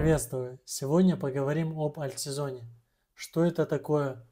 [0.00, 0.58] Приветствую!
[0.64, 2.64] Сегодня поговорим об альтсезоне.
[3.12, 4.26] Что это такое?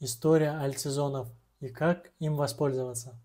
[0.00, 1.28] История альтсезонов
[1.60, 3.18] и как им воспользоваться.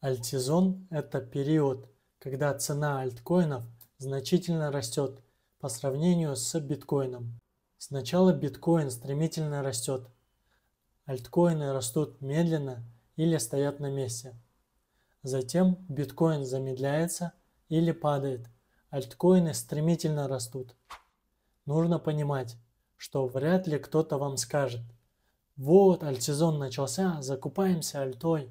[0.00, 1.86] Альтсезон– это период,
[2.18, 3.62] когда цена альткоинов
[3.98, 5.20] значительно растет
[5.60, 7.38] по сравнению с биткоином.
[7.76, 10.08] Сначала биткоин стремительно растет,
[11.04, 12.82] альткоины растут медленно
[13.16, 14.34] или стоят на месте.
[15.22, 17.34] Затем биткоин замедляется
[17.68, 18.46] или падает,
[18.88, 20.74] альткоины стремительно растут.
[21.68, 22.56] Нужно понимать,
[22.96, 24.82] что вряд ли кто-то вам скажет,
[25.54, 28.50] вот альтсезон начался, закупаемся альтой.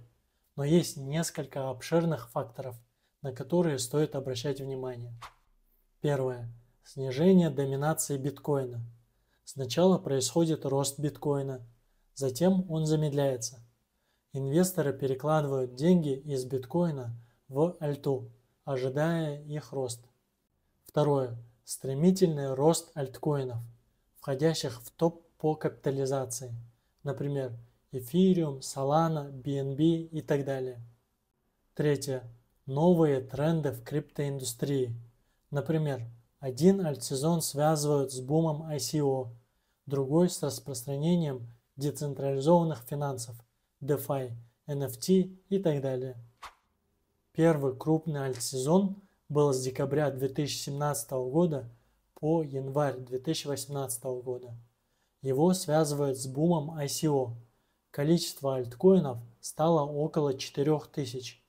[0.55, 2.75] Но есть несколько обширных факторов,
[3.21, 5.13] на которые стоит обращать внимание.
[5.99, 6.49] Первое.
[6.83, 8.81] Снижение доминации биткоина–
[9.49, 11.65] Сначала происходит рост биткоина,
[12.13, 13.65] затем он замедляется.
[14.33, 17.15] Инвесторы перекладывают деньги из биткоина
[17.47, 18.29] в альту,
[18.65, 20.05] ожидая их рост.
[20.83, 21.37] Второе.
[21.69, 23.57] Стремительный рост альткоинов,
[24.21, 26.55] входящих в топ по капитализации,
[27.03, 27.59] например,
[27.91, 30.79] Ethereum, Solana, BNB и так далее.
[31.73, 32.23] Третье.
[32.67, 34.95] Новые тренды в криптоиндустрии.
[35.51, 36.09] Например,
[36.39, 39.27] один альтсезон связывают с бумом ICO,
[39.85, 43.35] другой с распространением децентрализованных финансов,
[43.81, 44.31] DeFi,
[44.67, 46.15] NFT и так далее.
[47.33, 51.69] Первый крупный альтсезон был с декабря 2017 года
[52.13, 54.55] по январь 2018 года.
[55.21, 57.33] Его связывают с бумом ICO.
[57.91, 61.43] Количество альткоинов стало около 4000.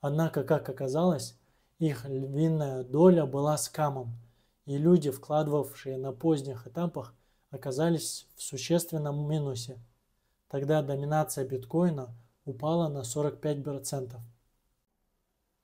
[0.00, 1.38] Однако, как оказалось,
[1.78, 4.18] их львиная доля была скамом,
[4.64, 7.14] и люди, вкладывавшие на поздних этапах,
[7.50, 9.78] оказались в существенном минусе.
[10.48, 14.20] Тогда доминация биткоина упала на 45%.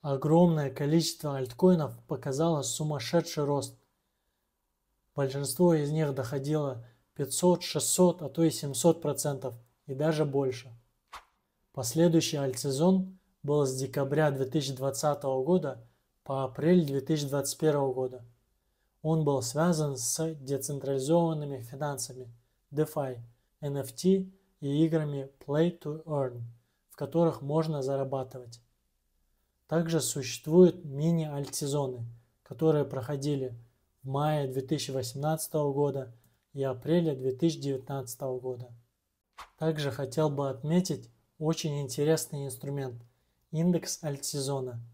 [0.08, 3.76] Огромное количество альткоинов показало сумасшедший рост.
[5.16, 9.52] Большинство из них доходило 500, 600, а то и 700%
[9.86, 10.72] и даже больше.
[11.72, 15.84] Последующий альтсезон был с декабря 2020 года
[16.22, 18.24] по апрель 2021 года.
[19.02, 22.32] Он был связан с децентрализованными финансами,
[22.70, 23.18] DeFi,
[23.60, 24.30] NFT
[24.60, 26.42] и играми Play to Earn,
[26.90, 28.60] в которых можно зарабатывать.
[29.66, 32.04] Также существуют мини-альтсезоны,
[32.42, 33.54] которые проходили
[34.02, 36.12] в мае 2018 года
[36.52, 38.70] и апреле 2019 года.
[39.58, 43.02] Также хотел бы отметить очень интересный инструмент–
[43.50, 44.80] индекс альтсезона–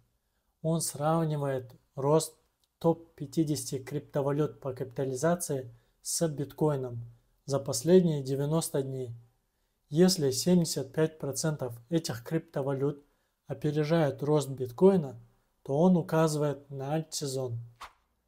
[0.63, 2.37] он сравнивает рост
[2.79, 7.01] топ-50 криптовалют по капитализации с биткоином
[7.45, 9.15] за последние 90 дней.
[9.89, 13.05] Если 75% этих криптовалют
[13.53, 15.21] опережают рост биткоина,
[15.63, 17.59] то он указывает на альт-сезон.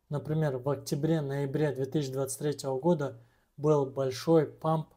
[0.09, 3.19] Например, в октябре-ноябре 2023 года
[3.57, 4.89] был большой памп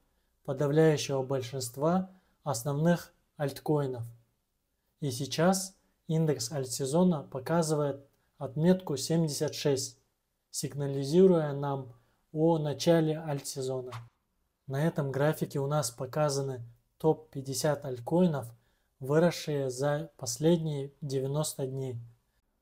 [0.44, 2.12] подавляющего большинства
[2.44, 4.04] основных альткоинов.
[5.00, 5.76] И сейчас
[6.08, 8.06] Индекс альтсезона показывает
[8.38, 9.98] отметку 76,
[10.52, 11.94] сигнализируя нам
[12.32, 13.92] о начале альтсезона.
[14.68, 16.62] На этом графике у нас показаны
[16.98, 18.48] топ-50 альткоинов,
[19.00, 21.98] выросшие за последние 90 дней.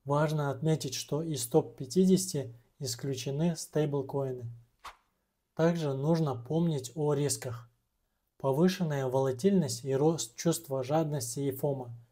[0.04, 4.46] Важно отметить, что из топ-50 исключены стейблкоины.
[5.56, 7.70] Также нужно помнить о рисках.
[8.38, 11.96] Повышенная волатильность и рост чувства жадности и фома–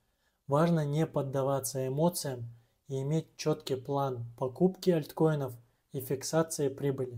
[0.47, 2.49] Важно не поддаваться эмоциям
[2.89, 5.53] и иметь четкий план покупки альткоинов
[5.93, 7.17] и фиксации прибыли.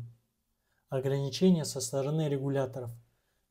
[0.89, 2.91] Ограничения со стороны регуляторов.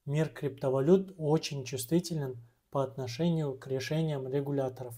[0.06, 2.38] Мир криптовалют очень чувствителен
[2.74, 4.94] по отношению к решениям регуляторов,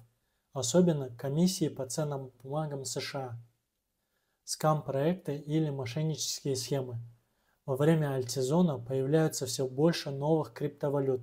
[0.55, 3.39] особенно комиссии по ценным бумагам США.
[4.45, 6.99] Скам-проекты или мошеннические схемы.
[7.67, 11.21] Во время альтсезона появляются все больше новых криптовалют,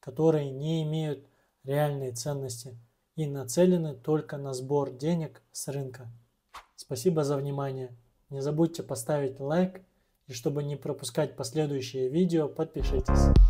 [0.00, 1.28] которые не имеют
[1.64, 2.78] реальной ценности–
[3.16, 6.08] и нацелены только на сбор денег с рынка.
[6.74, 7.94] Спасибо за внимание.
[8.30, 9.82] Не забудьте поставить лайк
[10.26, 13.49] и чтобы не пропускать последующие видео, подпишитесь.